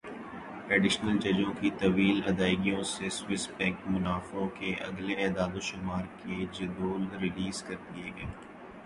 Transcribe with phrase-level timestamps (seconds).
[0.69, 7.63] additional ججوں کی طویل ادائیگیوں سے سوئس بینک منافعوں کے اگلے اعدادوشمار کے جدول ریلیز
[7.63, 8.31] کر دیے گئے